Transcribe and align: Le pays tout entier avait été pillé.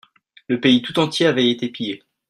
Le 0.47 0.59
pays 0.59 0.81
tout 0.81 0.97
entier 0.97 1.27
avait 1.27 1.47
été 1.51 1.69
pillé. 1.69 2.01